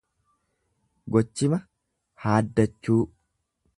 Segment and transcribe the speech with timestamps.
[1.15, 1.59] Gochima
[2.25, 3.01] haaddachuu